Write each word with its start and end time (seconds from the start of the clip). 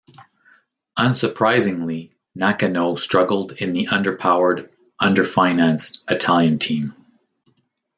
Unsurprisingly, 0.97 2.09
Nakano 2.33 2.95
struggled 2.95 3.51
in 3.51 3.71
the 3.73 3.89
under-powered, 3.89 4.73
under-financed 4.99 6.09
Italian 6.11 6.57
team. 6.57 6.95